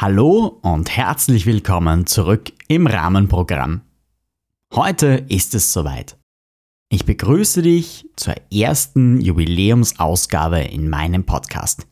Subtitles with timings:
[0.00, 3.82] Hallo und herzlich willkommen zurück im Rahmenprogramm.
[4.74, 6.16] Heute ist es soweit.
[6.88, 11.86] Ich begrüße dich zur ersten Jubiläumsausgabe in meinem Podcast,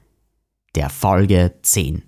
[0.75, 2.03] der Folge 10.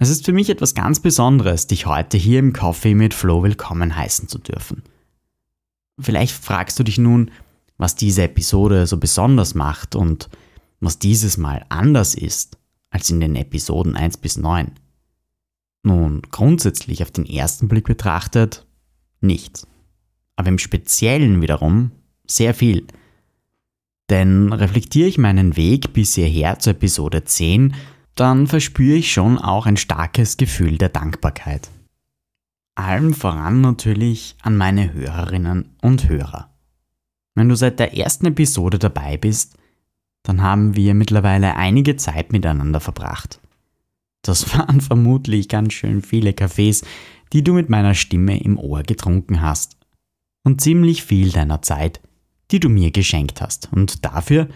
[0.00, 3.94] Es ist für mich etwas ganz Besonderes, dich heute hier im Coffee mit Flo willkommen
[3.94, 4.82] heißen zu dürfen.
[6.00, 7.30] Vielleicht fragst du dich nun,
[7.78, 10.28] was diese Episode so besonders macht und
[10.84, 12.58] was dieses Mal anders ist
[12.90, 14.72] als in den Episoden 1 bis 9.
[15.82, 18.66] Nun, grundsätzlich auf den ersten Blick betrachtet,
[19.20, 19.66] nichts.
[20.36, 21.90] Aber im Speziellen wiederum
[22.26, 22.86] sehr viel.
[24.10, 27.74] Denn reflektiere ich meinen Weg bis hierher zur Episode 10,
[28.14, 31.68] dann verspüre ich schon auch ein starkes Gefühl der Dankbarkeit.
[32.76, 36.50] Allem voran natürlich an meine Hörerinnen und Hörer.
[37.34, 39.56] Wenn du seit der ersten Episode dabei bist,
[40.24, 43.40] dann haben wir mittlerweile einige Zeit miteinander verbracht.
[44.22, 46.82] Das waren vermutlich ganz schön viele Kaffees,
[47.32, 49.76] die du mit meiner Stimme im Ohr getrunken hast.
[50.42, 52.00] Und ziemlich viel deiner Zeit,
[52.50, 53.72] die du mir geschenkt hast.
[53.72, 54.48] Und dafür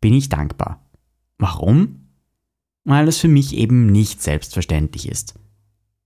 [0.00, 0.84] bin ich dankbar.
[1.38, 2.08] Warum?
[2.84, 5.34] Weil es für mich eben nicht selbstverständlich ist.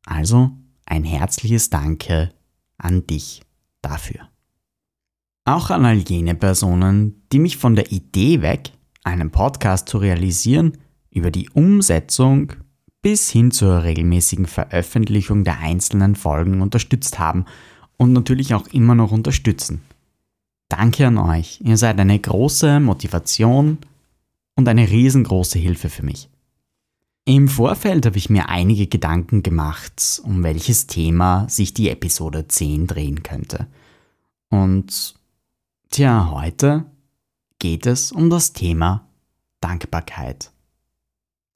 [0.06, 0.52] Also
[0.86, 2.32] ein herzliches Danke
[2.78, 3.42] an dich
[3.80, 4.28] dafür.
[5.44, 8.72] Auch an all jene Personen, die mich von der Idee weg
[9.04, 10.78] einen Podcast zu realisieren,
[11.10, 12.54] über die Umsetzung
[13.02, 17.44] bis hin zur regelmäßigen Veröffentlichung der einzelnen Folgen unterstützt haben
[17.96, 19.82] und natürlich auch immer noch unterstützen.
[20.68, 23.78] Danke an euch, ihr seid eine große Motivation
[24.56, 26.30] und eine riesengroße Hilfe für mich.
[27.26, 32.86] Im Vorfeld habe ich mir einige Gedanken gemacht, um welches Thema sich die Episode 10
[32.86, 33.66] drehen könnte.
[34.50, 35.14] Und
[35.90, 36.86] tja, heute
[37.58, 39.08] geht es um das Thema
[39.60, 40.52] Dankbarkeit.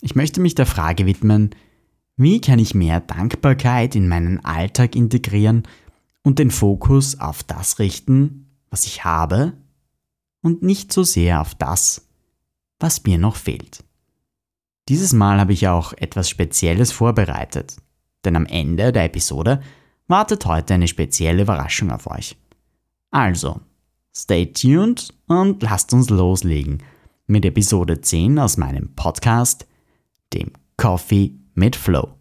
[0.00, 1.50] Ich möchte mich der Frage widmen,
[2.16, 5.62] wie kann ich mehr Dankbarkeit in meinen Alltag integrieren
[6.22, 9.54] und den Fokus auf das richten, was ich habe
[10.42, 12.08] und nicht so sehr auf das,
[12.78, 13.84] was mir noch fehlt.
[14.88, 17.76] Dieses Mal habe ich auch etwas Spezielles vorbereitet,
[18.24, 19.60] denn am Ende der Episode
[20.06, 22.36] wartet heute eine spezielle Überraschung auf euch.
[23.10, 23.60] Also,
[24.20, 26.82] Stay tuned und lasst uns loslegen
[27.28, 29.68] mit Episode 10 aus meinem Podcast,
[30.34, 32.16] dem Coffee mit Flow.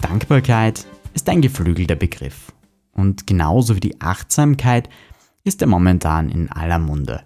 [0.00, 2.52] Dankbarkeit ist ein geflügelter Begriff
[2.94, 4.88] und genauso wie die Achtsamkeit
[5.44, 7.22] ist er momentan in aller Munde.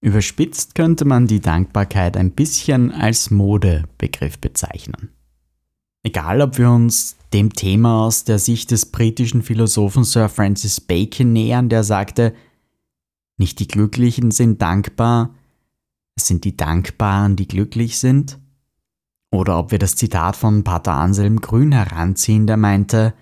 [0.00, 5.10] Überspitzt könnte man die Dankbarkeit ein bisschen als Modebegriff bezeichnen.
[6.02, 11.32] Egal, ob wir uns dem Thema aus der Sicht des britischen Philosophen Sir Francis Bacon
[11.32, 12.34] nähern, der sagte,
[13.36, 15.34] nicht die Glücklichen sind dankbar,
[16.16, 18.38] es sind die Dankbaren, die glücklich sind,
[19.30, 23.14] oder ob wir das Zitat von Pater Anselm Grün heranziehen, der meinte,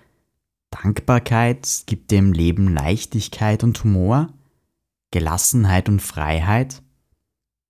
[0.71, 4.29] Dankbarkeit gibt dem Leben Leichtigkeit und Humor,
[5.11, 6.81] Gelassenheit und Freiheit.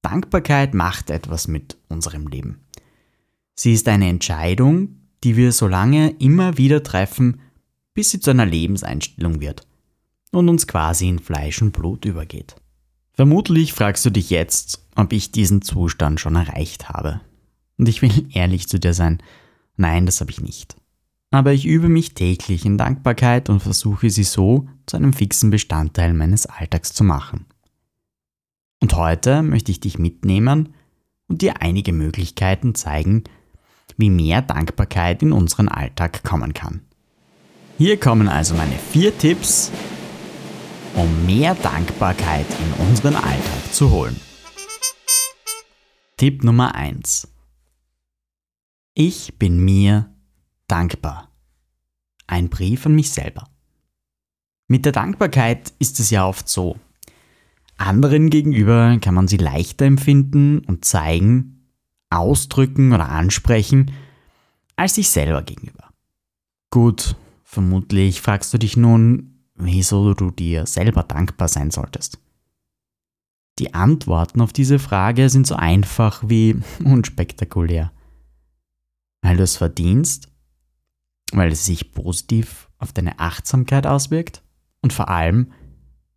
[0.01, 2.61] Dankbarkeit macht etwas mit unserem Leben.
[3.55, 7.41] Sie ist eine Entscheidung, die wir so lange immer wieder treffen,
[7.93, 9.67] bis sie zu einer Lebenseinstellung wird
[10.31, 12.55] und uns quasi in Fleisch und Blut übergeht.
[13.13, 17.19] Vermutlich fragst du dich jetzt, ob ich diesen Zustand schon erreicht habe.
[17.77, 19.21] Und ich will ehrlich zu dir sein,
[19.75, 20.78] nein, das habe ich nicht.
[21.31, 26.13] Aber ich übe mich täglich in Dankbarkeit und versuche sie so zu einem fixen Bestandteil
[26.13, 27.45] meines Alltags zu machen.
[28.81, 30.73] Und heute möchte ich dich mitnehmen
[31.27, 33.23] und dir einige Möglichkeiten zeigen,
[33.97, 36.81] wie mehr Dankbarkeit in unseren Alltag kommen kann.
[37.77, 39.71] Hier kommen also meine vier Tipps,
[40.95, 44.19] um mehr Dankbarkeit in unseren Alltag zu holen.
[46.17, 47.27] Tipp Nummer 1.
[48.95, 50.13] Ich bin mir
[50.71, 51.29] dankbar.
[52.27, 53.49] Ein Brief an mich selber.
[54.67, 56.77] Mit der Dankbarkeit ist es ja oft so.
[57.77, 61.65] Anderen gegenüber kann man sie leichter empfinden und zeigen,
[62.09, 63.91] ausdrücken oder ansprechen,
[64.75, 65.89] als sich selber gegenüber.
[66.69, 72.19] Gut, vermutlich fragst du dich nun, wieso du dir selber dankbar sein solltest.
[73.59, 77.91] Die Antworten auf diese Frage sind so einfach wie unspektakulär.
[79.21, 80.28] Weil du es verdienst,
[81.33, 84.41] weil es sich positiv auf deine Achtsamkeit auswirkt
[84.81, 85.51] und vor allem,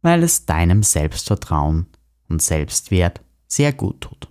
[0.03, 1.87] weil es deinem Selbstvertrauen
[2.29, 4.29] und Selbstwert sehr gut tut.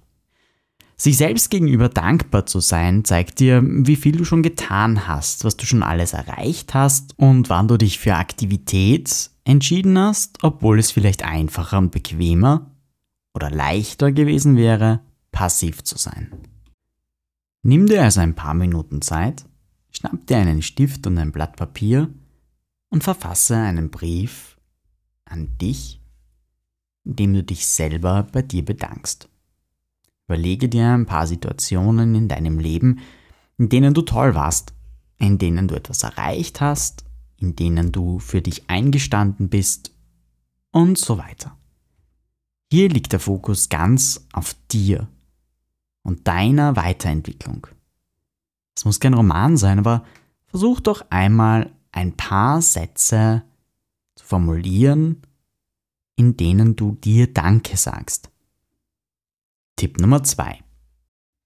[0.97, 5.57] Sich selbst gegenüber dankbar zu sein, zeigt dir, wie viel du schon getan hast, was
[5.57, 10.91] du schon alles erreicht hast und wann du dich für Aktivität entschieden hast, obwohl es
[10.91, 12.69] vielleicht einfacher und bequemer
[13.33, 14.99] oder leichter gewesen wäre,
[15.31, 16.31] passiv zu sein.
[17.63, 19.45] Nimm dir also ein paar Minuten Zeit,
[19.91, 22.09] schnapp dir einen Stift und ein Blatt Papier
[22.89, 24.57] und verfasse einen Brief
[25.25, 26.01] an dich,
[27.03, 29.29] in dem du dich selber bei dir bedankst.
[30.27, 32.99] Überlege dir ein paar Situationen in deinem Leben,
[33.57, 34.73] in denen du toll warst,
[35.17, 37.05] in denen du etwas erreicht hast,
[37.37, 39.91] in denen du für dich eingestanden bist
[40.71, 41.57] und so weiter.
[42.71, 45.07] Hier liegt der Fokus ganz auf dir
[46.03, 47.67] und deiner Weiterentwicklung.
[48.75, 50.03] Es muss kein Roman sein, aber
[50.47, 53.43] versuch doch einmal ein paar Sätze
[54.15, 55.21] zu formulieren,
[56.15, 58.29] in denen du dir Danke sagst.
[59.75, 60.59] Tipp Nummer 2.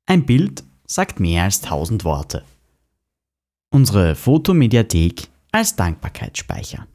[0.08, 2.44] Ein Bild sagt mehr als tausend Worte.
[3.70, 6.88] Unsere Fotomediathek als Dankbarkeitsspeicher.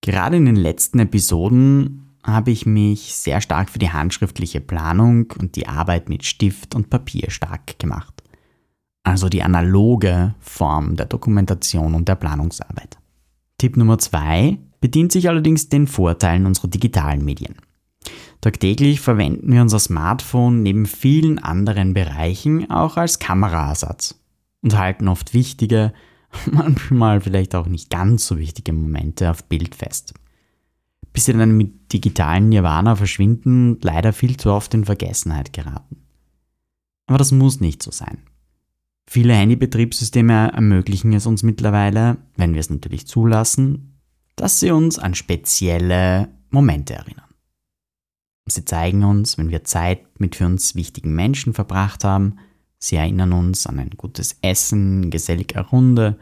[0.00, 5.56] Gerade in den letzten Episoden habe ich mich sehr stark für die handschriftliche Planung und
[5.56, 8.22] die Arbeit mit Stift und Papier stark gemacht.
[9.06, 12.98] Also die analoge Form der Dokumentation und der Planungsarbeit.
[13.56, 17.54] Tipp Nummer 2 bedient sich allerdings den Vorteilen unserer digitalen Medien.
[18.40, 24.20] Tagtäglich verwenden wir unser Smartphone neben vielen anderen Bereichen auch als Kameraersatz
[24.62, 25.92] und halten oft wichtige,
[26.50, 30.14] manchmal vielleicht auch nicht ganz so wichtige Momente auf Bild fest.
[31.12, 35.98] Bis sie dann mit digitalen Nirvana verschwinden und leider viel zu oft in Vergessenheit geraten.
[37.06, 38.18] Aber das muss nicht so sein.
[39.08, 44.00] Viele Handybetriebssysteme ermöglichen es uns mittlerweile, wenn wir es natürlich zulassen,
[44.34, 47.24] dass sie uns an spezielle Momente erinnern.
[48.48, 52.36] Sie zeigen uns, wenn wir Zeit mit für uns wichtigen Menschen verbracht haben.
[52.78, 56.18] Sie erinnern uns an ein gutes Essen, gesellige Runde.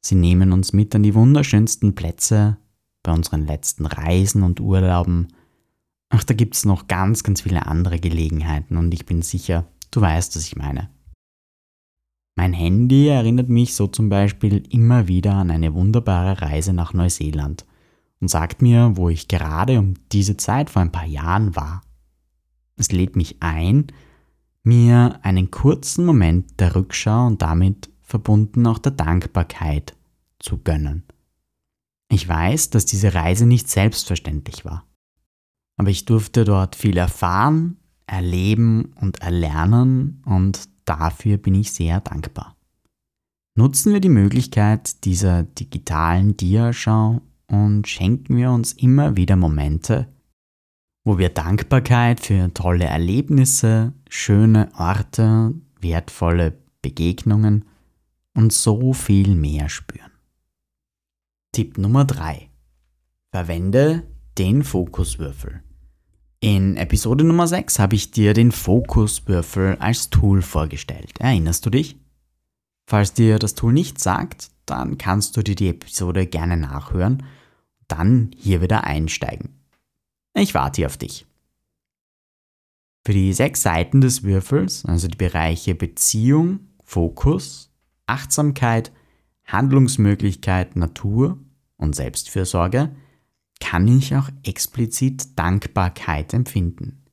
[0.00, 2.58] Sie nehmen uns mit an die wunderschönsten Plätze
[3.02, 5.28] bei unseren letzten Reisen und Urlauben.
[6.10, 10.00] Ach, da gibt es noch ganz, ganz viele andere Gelegenheiten und ich bin sicher, du
[10.00, 10.90] weißt, was ich meine.
[12.38, 17.66] Mein Handy erinnert mich so zum Beispiel immer wieder an eine wunderbare Reise nach Neuseeland
[18.20, 21.82] und sagt mir, wo ich gerade um diese Zeit vor ein paar Jahren war.
[22.76, 23.88] Es lädt mich ein,
[24.62, 29.96] mir einen kurzen Moment der Rückschau und damit verbunden auch der Dankbarkeit
[30.38, 31.02] zu gönnen.
[32.08, 34.86] Ich weiß, dass diese Reise nicht selbstverständlich war.
[35.76, 42.56] Aber ich durfte dort viel erfahren, erleben und erlernen und dafür bin ich sehr dankbar.
[43.54, 50.08] Nutzen wir die Möglichkeit dieser digitalen Diaschau und schenken wir uns immer wieder Momente,
[51.04, 57.64] wo wir Dankbarkeit für tolle Erlebnisse, schöne Orte, wertvolle Begegnungen
[58.34, 60.12] und so viel mehr spüren.
[61.52, 62.50] Tipp Nummer 3.
[63.32, 64.04] Verwende
[64.38, 65.62] den Fokuswürfel.
[66.40, 71.18] In Episode Nummer 6 habe ich dir den Fokuswürfel als Tool vorgestellt.
[71.18, 71.96] Erinnerst du dich?
[72.88, 77.24] Falls dir das Tool nicht sagt, dann kannst du dir die Episode gerne nachhören
[77.88, 79.58] dann hier wieder einsteigen.
[80.34, 81.26] Ich warte hier auf dich.
[83.04, 87.70] Für die sechs Seiten des Würfels, also die Bereiche Beziehung, Fokus,
[88.06, 88.92] Achtsamkeit,
[89.46, 91.38] Handlungsmöglichkeit, Natur
[91.78, 92.94] und Selbstfürsorge,
[93.60, 97.04] kann ich auch explizit Dankbarkeit empfinden.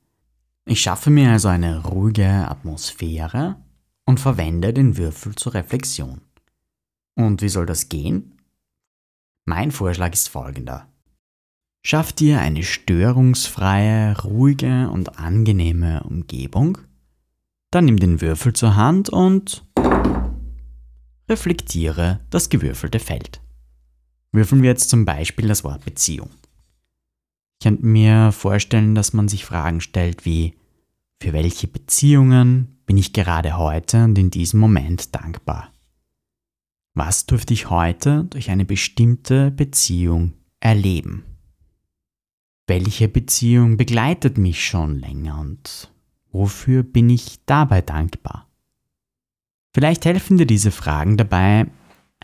[0.64, 3.56] Ich schaffe mir also eine ruhige Atmosphäre
[4.04, 6.20] und verwende den Würfel zur Reflexion.
[7.14, 8.38] Und wie soll das gehen?
[9.44, 10.88] Mein Vorschlag ist folgender.
[11.84, 16.78] Schaff dir eine störungsfreie, ruhige und angenehme Umgebung.
[17.70, 19.64] Dann nimm den Würfel zur Hand und
[21.28, 23.40] reflektiere das gewürfelte Feld.
[24.36, 26.28] Würfeln wir jetzt zum Beispiel das Wort Beziehung.
[27.58, 30.54] Ich könnte mir vorstellen, dass man sich Fragen stellt wie,
[31.22, 35.72] für welche Beziehungen bin ich gerade heute und in diesem Moment dankbar?
[36.92, 41.24] Was durfte ich heute durch eine bestimmte Beziehung erleben?
[42.66, 45.90] Welche Beziehung begleitet mich schon länger und
[46.30, 48.46] wofür bin ich dabei dankbar?
[49.72, 51.68] Vielleicht helfen dir diese Fragen dabei,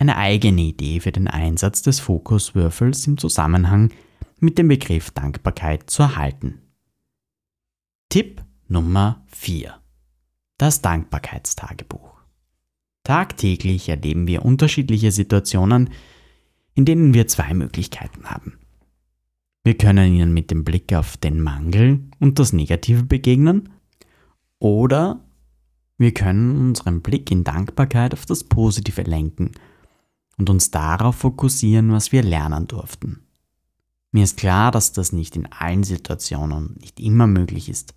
[0.03, 3.93] eine eigene Idee für den Einsatz des Fokuswürfels im Zusammenhang
[4.41, 6.61] mit dem Begriff Dankbarkeit zu erhalten.
[8.09, 9.79] Tipp Nummer 4.
[10.59, 12.21] Das Dankbarkeitstagebuch.
[13.05, 15.91] Tagtäglich erleben wir unterschiedliche Situationen,
[16.75, 18.59] in denen wir zwei Möglichkeiten haben.
[19.63, 23.69] Wir können ihnen mit dem Blick auf den Mangel und das Negative begegnen
[24.59, 25.21] oder
[25.97, 29.53] wir können unseren Blick in Dankbarkeit auf das Positive lenken
[30.43, 33.23] und uns darauf fokussieren, was wir lernen durften.
[34.11, 37.95] Mir ist klar, dass das nicht in allen Situationen nicht immer möglich ist,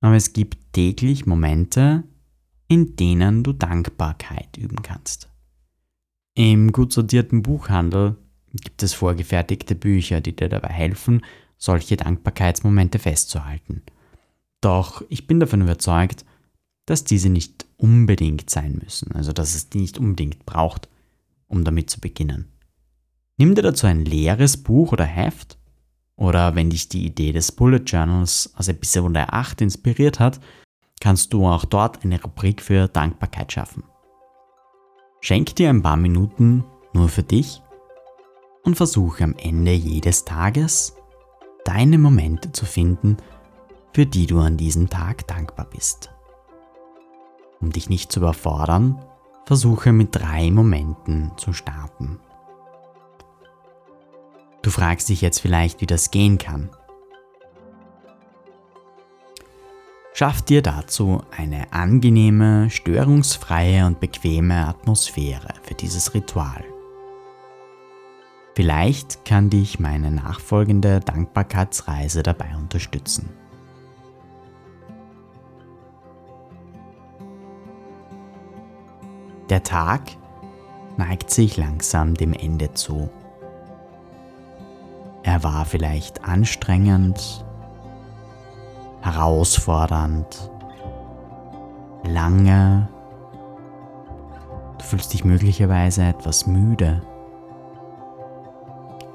[0.00, 2.04] aber es gibt täglich Momente,
[2.68, 5.28] in denen du Dankbarkeit üben kannst.
[6.34, 8.16] Im gut sortierten Buchhandel
[8.54, 11.20] gibt es vorgefertigte Bücher, die dir dabei helfen,
[11.58, 13.82] solche Dankbarkeitsmomente festzuhalten.
[14.62, 16.24] Doch ich bin davon überzeugt,
[16.86, 20.88] dass diese nicht unbedingt sein müssen, also dass es die nicht unbedingt braucht,
[21.52, 22.50] um damit zu beginnen.
[23.36, 25.58] Nimm dir dazu ein leeres Buch oder Heft
[26.16, 30.40] oder wenn dich die Idee des Bullet Journals aus Episode 8 inspiriert hat,
[31.00, 33.84] kannst du auch dort eine Rubrik für Dankbarkeit schaffen.
[35.20, 37.62] Schenk dir ein paar Minuten nur für dich
[38.64, 40.96] und versuche am Ende jedes Tages
[41.64, 43.16] deine Momente zu finden,
[43.92, 46.10] für die du an diesem Tag dankbar bist.
[47.60, 49.04] Um dich nicht zu überfordern,
[49.44, 52.20] versuche mit drei Momenten zu starten.
[54.62, 56.70] Du fragst dich jetzt vielleicht, wie das gehen kann.
[60.14, 66.64] Schaff dir dazu eine angenehme, störungsfreie und bequeme Atmosphäre für dieses Ritual.
[68.54, 73.30] Vielleicht kann dich meine nachfolgende Dankbarkeitsreise dabei unterstützen.
[79.52, 80.00] Der Tag
[80.96, 83.10] neigt sich langsam dem Ende zu.
[85.22, 87.44] Er war vielleicht anstrengend,
[89.02, 90.50] herausfordernd,
[92.02, 92.88] lange.
[94.78, 97.02] Du fühlst dich möglicherweise etwas müde.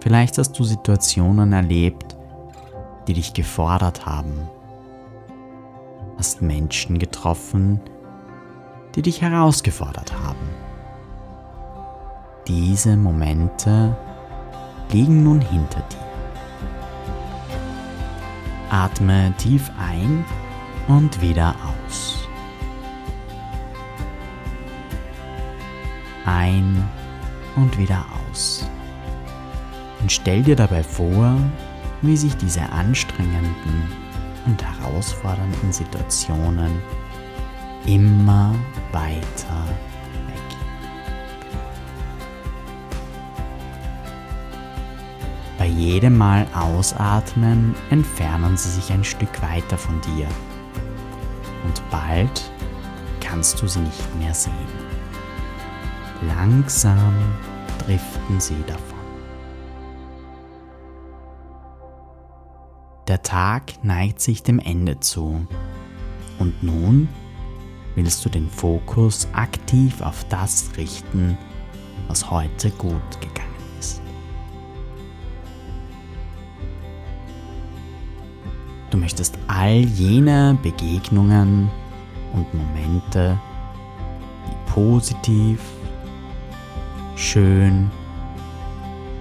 [0.01, 2.15] Vielleicht hast du Situationen erlebt,
[3.07, 4.47] die dich gefordert haben.
[6.15, 7.96] Hast Menschen getroffen, die
[9.01, 10.49] dich herausgefordert haben.
[12.47, 13.95] Diese Momente
[14.91, 16.07] liegen nun hinter dir.
[18.69, 20.25] Atme tief ein
[20.87, 22.27] und wieder aus.
[26.25, 26.87] Ein
[27.55, 28.67] und wieder aus.
[30.01, 31.37] Und stell dir dabei vor,
[32.01, 33.83] wie sich diese anstrengenden
[34.45, 36.71] und herausfordernden Situationen
[37.87, 38.53] immer
[38.91, 39.65] weiter
[40.27, 40.57] weg.
[45.57, 50.27] Bei jedem Mal ausatmen entfernen sie sich ein Stück weiter von dir
[51.63, 52.51] und bald
[53.21, 54.53] kannst du sie nicht mehr sehen.
[56.27, 57.13] Langsam
[57.85, 58.97] driften sie davon.
[63.07, 65.47] Der Tag neigt sich dem Ende zu
[66.39, 67.07] und nun
[67.97, 71.35] willst du den Fokus aktiv auf das richten,
[72.07, 74.03] was heute gut gegangen ist.
[78.91, 81.71] Du möchtest all jene Begegnungen
[82.33, 83.35] und Momente,
[84.45, 85.59] die positiv,
[87.15, 87.89] schön,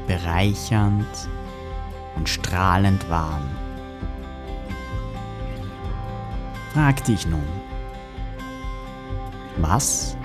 [0.06, 1.30] bereichernd
[2.14, 3.48] und strahlend waren.
[6.74, 7.65] Frag dich nun,
[9.58, 10.16] was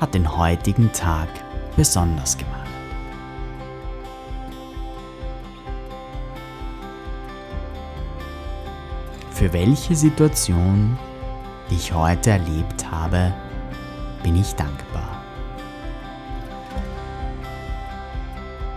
[0.00, 1.28] hat den heutigen Tag
[1.76, 2.56] besonders gemacht?
[9.30, 10.98] Für welche Situation,
[11.70, 13.32] die ich heute erlebt habe,
[14.22, 15.22] bin ich dankbar?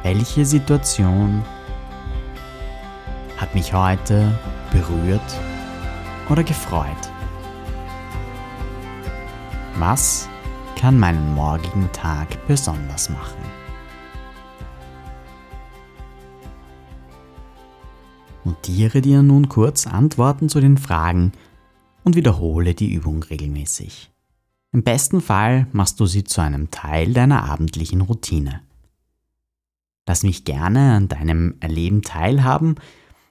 [0.04, 1.44] Welche Situation
[3.38, 4.38] hat mich heute
[4.72, 5.22] berührt
[6.30, 7.13] oder gefreut?
[9.80, 10.30] Was
[10.78, 13.42] kann meinen morgigen Tag besonders machen?
[18.44, 21.32] Notiere dir nun kurz Antworten zu den Fragen
[22.04, 24.12] und wiederhole die Übung regelmäßig.
[24.74, 28.62] Im besten Fall machst du sie zu einem Teil deiner abendlichen Routine.
[30.08, 32.76] Lass mich gerne an deinem Erleben teilhaben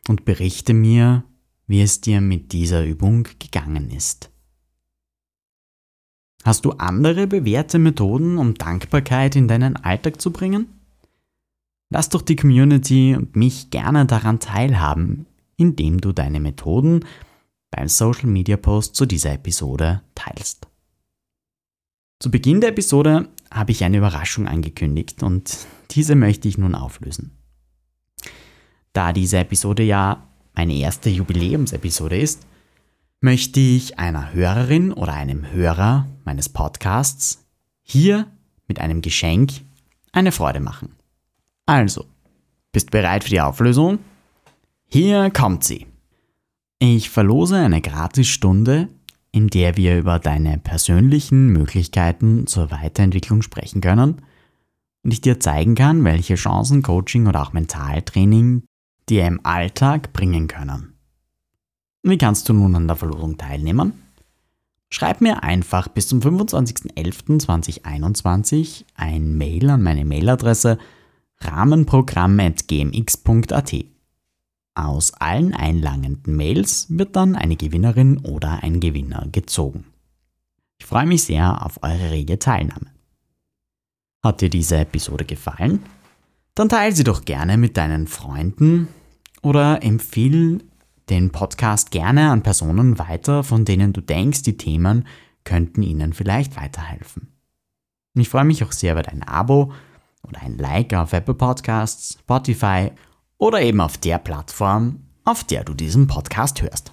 [0.09, 1.23] und berichte mir,
[1.69, 4.32] wie es dir mit dieser Übung gegangen ist.
[6.45, 10.67] Hast du andere bewährte Methoden, um Dankbarkeit in deinen Alltag zu bringen?
[11.91, 17.05] Lass doch die Community und mich gerne daran teilhaben, indem du deine Methoden
[17.71, 20.67] beim Social Media Post zu dieser Episode teilst.
[22.19, 27.33] Zu Beginn der Episode habe ich eine Überraschung angekündigt und diese möchte ich nun auflösen.
[28.93, 32.47] Da diese Episode ja meine erste Jubiläumsepisode ist,
[33.21, 37.45] möchte ich einer Hörerin oder einem Hörer meines Podcasts
[37.83, 38.27] hier
[38.69, 39.53] mit einem Geschenk
[40.13, 40.95] eine Freude machen.
[41.67, 42.07] Also,
[42.73, 43.99] bist bereit für die Auflösung?
[44.89, 45.87] Hier kommt sie.
[46.79, 48.89] Ich verlose eine Gratisstunde,
[49.31, 54.23] in der wir über deine persönlichen Möglichkeiten zur Weiterentwicklung sprechen können
[55.03, 58.65] und ich dir zeigen kann, welche Chancen Coaching oder auch Mentaltraining
[59.09, 60.95] dir im Alltag bringen können.
[62.03, 64.02] Wie kannst du nun an der Verlosung teilnehmen?
[64.93, 70.77] Schreib mir einfach bis zum 25.11.2021 ein Mail an meine Mailadresse
[71.39, 73.75] rahmenprogramm.gmx.at.
[74.75, 79.87] Aus allen einlangenden Mails wird dann eine Gewinnerin oder ein Gewinner gezogen.
[80.79, 82.93] Ich freue mich sehr auf eure rege Teilnahme.
[84.23, 85.83] Hat dir diese Episode gefallen?
[86.55, 88.89] Dann teile sie doch gerne mit deinen Freunden
[89.41, 90.59] oder empfehle
[91.13, 95.07] den Podcast gerne an Personen weiter, von denen du denkst, die Themen
[95.45, 97.29] könnten ihnen vielleicht weiterhelfen.
[98.15, 99.75] Ich freue mich auch sehr über dein Abo
[100.27, 102.93] oder ein Like auf Apple Podcasts, Spotify
[103.37, 106.93] oder eben auf der Plattform, auf der du diesen Podcast hörst.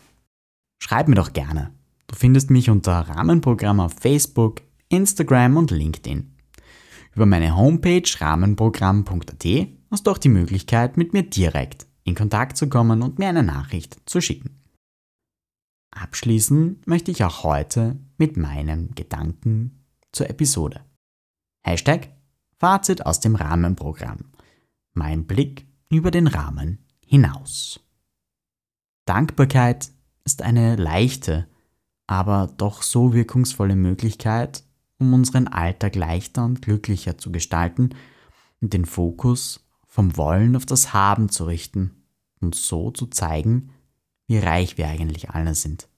[0.80, 1.72] Schreib mir doch gerne.
[2.08, 6.36] Du findest mich unter Rahmenprogramm auf Facebook, Instagram und LinkedIn.
[7.16, 9.46] Über meine Homepage rahmenprogramm.at
[9.92, 13.44] hast du auch die Möglichkeit, mit mir direkt in Kontakt zu kommen und mir eine
[13.44, 14.60] Nachricht zu schicken.
[15.92, 20.84] Abschließen möchte ich auch heute mit meinen Gedanken zur Episode.
[21.64, 22.10] Hashtag
[22.58, 24.32] Fazit aus dem Rahmenprogramm.
[24.94, 27.80] Mein Blick über den Rahmen hinaus.
[29.06, 29.92] Dankbarkeit
[30.26, 31.48] ist eine leichte,
[32.08, 34.64] aber doch so wirkungsvolle Möglichkeit,
[34.98, 37.96] um unseren Alltag leichter und glücklicher zu gestalten
[38.62, 41.99] und den Fokus vom Wollen auf das Haben zu richten
[42.42, 43.72] und so zu zeigen,
[44.28, 45.90] wie reich wir eigentlich alle sind.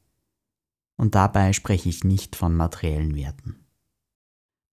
[0.97, 3.65] Und dabei spreche ich nicht von materiellen Werten.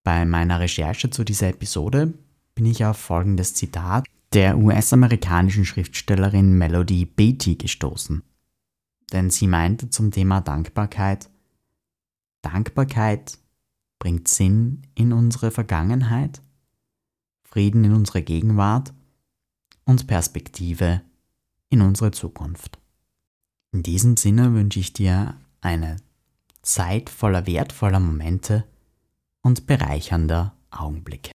[0.04, 2.14] Bei meiner Recherche zu dieser Episode
[2.54, 8.22] bin ich auf folgendes Zitat der US-amerikanischen Schriftstellerin Melody Beatty gestoßen.
[9.12, 11.31] Denn sie meinte zum Thema Dankbarkeit,
[12.42, 13.38] Dankbarkeit
[13.98, 16.42] bringt Sinn in unsere Vergangenheit,
[17.42, 18.92] Frieden in unsere Gegenwart
[19.85, 21.00] und Perspektive
[21.70, 22.78] in unsere Zukunft.
[23.72, 25.96] In diesem Sinne wünsche ich dir eine
[26.62, 28.64] Zeit voller wertvoller Momente
[29.42, 31.33] und bereichernder Augenblicke.